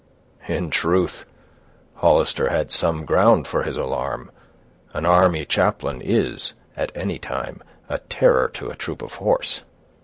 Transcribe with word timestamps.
"In 0.47 0.71
truth, 0.71 1.25
Hollister 1.97 2.49
had 2.49 2.71
some 2.71 3.05
ground 3.05 3.47
for 3.47 3.61
his 3.61 3.77
alarm; 3.77 4.31
an 4.93 5.05
army 5.05 5.45
chaplain 5.45 6.01
is, 6.03 6.53
at 6.75 6.91
any 6.95 7.19
time, 7.19 7.61
a 7.87 7.99
terror 7.99 8.47
to 8.55 8.71
a 8.71 8.75
troop 8.75 9.03
of 9.03 9.13
horse." 9.13 9.61